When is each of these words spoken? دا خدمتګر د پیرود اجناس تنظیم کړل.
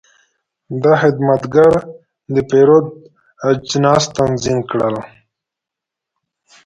دا 0.83 0.93
خدمتګر 1.01 1.73
د 2.33 2.35
پیرود 2.49 2.87
اجناس 3.49 4.03
تنظیم 4.17 4.59
کړل. 4.69 4.95